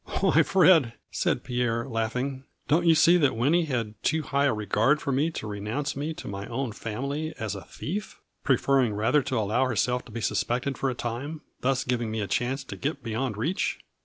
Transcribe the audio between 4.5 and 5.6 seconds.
regard for me to